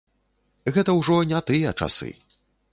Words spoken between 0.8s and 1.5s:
ўжо не